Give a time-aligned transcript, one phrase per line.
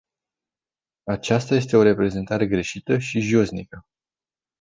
[1.05, 3.83] Aceasta este o reprezentare greșită și josnică.